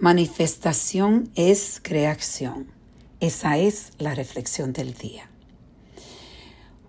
[0.00, 2.68] Manifestación es creación.
[3.18, 5.28] Esa es la reflexión del día.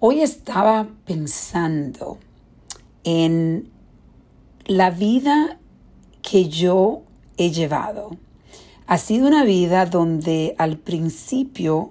[0.00, 2.18] Hoy estaba pensando
[3.04, 3.70] en
[4.64, 5.58] la vida
[6.22, 7.02] que yo
[7.36, 8.16] he llevado.
[8.86, 11.90] Ha sido una vida donde al principio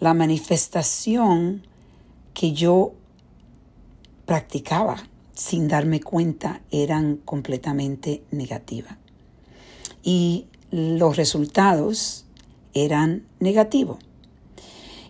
[0.00, 1.68] la manifestación
[2.34, 2.94] que yo
[4.26, 4.96] practicaba
[5.34, 8.98] sin darme cuenta eran completamente negativas.
[10.02, 12.24] Y los resultados
[12.74, 13.98] eran negativos.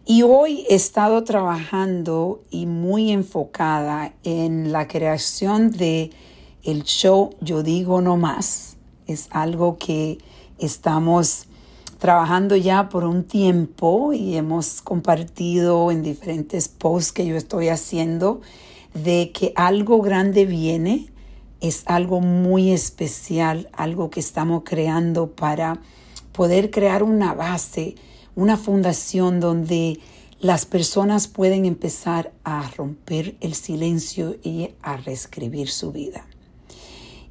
[0.04, 6.10] Y hoy he estado trabajando y muy enfocada en la creación de
[6.64, 8.76] el show Yo digo no más.
[9.06, 10.18] Es algo que
[10.58, 11.46] estamos
[11.98, 18.40] trabajando ya por un tiempo y hemos compartido en diferentes posts que yo estoy haciendo
[18.94, 21.08] de que algo grande viene,
[21.60, 25.80] es algo muy especial, algo que estamos creando para
[26.32, 27.96] poder crear una base,
[28.36, 29.98] una fundación donde
[30.40, 36.26] las personas pueden empezar a romper el silencio y a reescribir su vida.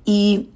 [0.04, 0.50] Y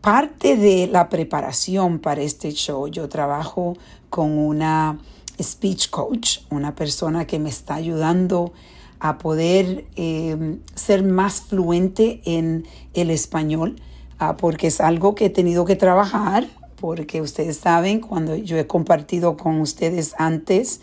[0.00, 3.76] parte de la preparación para este show, yo trabajo
[4.10, 4.98] con una
[5.40, 8.52] speech coach, una persona que me está ayudando
[9.00, 13.76] a poder eh, ser más fluente en el español,
[14.18, 16.46] ah, porque es algo que he tenido que trabajar
[16.84, 20.82] porque ustedes saben, cuando yo he compartido con ustedes antes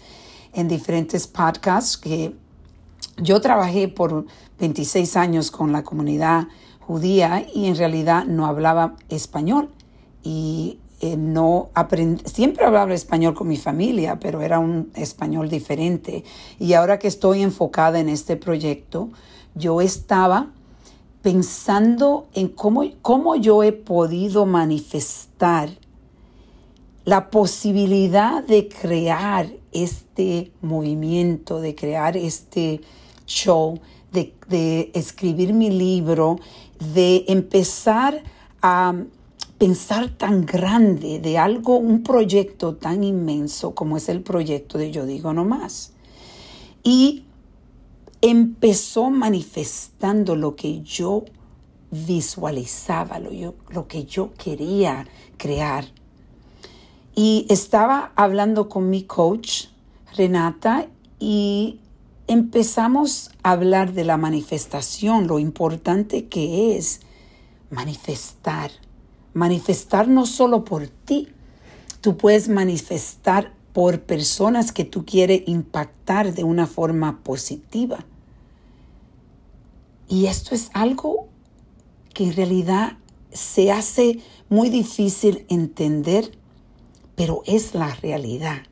[0.52, 2.34] en diferentes podcasts, que
[3.18, 4.25] yo trabajé por
[4.59, 6.48] 26 años con la comunidad
[6.80, 9.70] judía y en realidad no hablaba español.
[10.23, 11.70] Y eh, no
[12.26, 16.24] siempre hablaba español con mi familia, pero era un español diferente.
[16.60, 19.10] Y ahora que estoy enfocada en este proyecto,
[19.56, 20.52] yo estaba
[21.22, 25.70] pensando en cómo, cómo yo he podido manifestar
[27.04, 32.82] la posibilidad de crear este movimiento, de crear este
[33.26, 33.80] show,
[34.12, 36.38] de, escribir mi libro,
[36.94, 38.22] de empezar
[38.62, 38.94] a
[39.62, 45.06] pensar tan grande de algo, un proyecto tan inmenso como es el proyecto de Yo
[45.06, 45.94] Digo No Más.
[46.84, 47.26] Y
[48.22, 51.26] empezó manifestando lo que yo
[51.92, 55.06] visualizaba, lo, lo que yo quería
[55.38, 55.86] crear
[57.16, 59.66] y estaba hablando con mi coach,
[60.18, 60.88] Renata,
[61.20, 61.80] y
[62.26, 67.02] empezamos a hablar de la manifestación, lo importante que es
[67.70, 68.72] manifestar.
[69.34, 71.30] Manifestar no solo por ti,
[72.02, 78.06] tú puedes manifestar por personas que tú quieres impactar de una forma positiva.
[80.08, 81.28] Y esto es algo
[82.14, 82.97] que en realidad
[83.31, 84.19] se hace
[84.50, 86.38] muy difícil entender
[87.22, 88.63] pero es la realidad.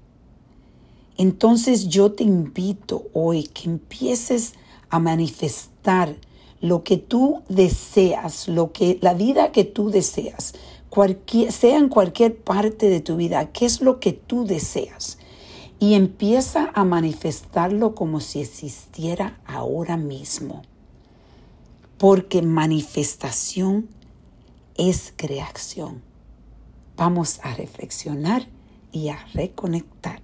[1.18, 4.54] Entonces yo te invito hoy que empieces
[4.90, 6.16] a manifestar
[6.62, 10.54] lo que tú deseas, lo que la vida que tú deseas,
[11.50, 15.18] sea en cualquier parte de tu vida, qué es lo que tú deseas.
[15.80, 20.64] Y empieza a manifestarlo como si existiera ahora mismo.
[21.98, 23.88] Porque manifestación
[24.76, 26.02] es creación.
[26.98, 28.48] Vamos a reflexionar
[28.92, 30.20] y a reconectar.